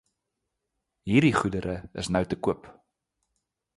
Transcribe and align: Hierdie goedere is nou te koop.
Hierdie 1.11 1.31
goedere 1.41 1.75
is 2.03 2.09
nou 2.17 2.25
te 2.33 2.39
koop. 2.49 2.67